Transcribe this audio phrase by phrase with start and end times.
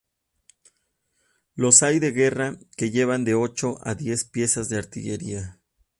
[1.53, 5.59] Los hay de guerra que llevan de ocho a diez piezas de artillería.